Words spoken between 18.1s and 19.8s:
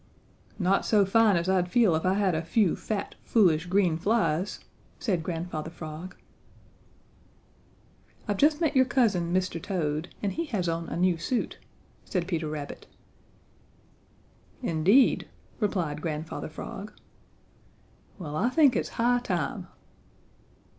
"Well, I think it's high time."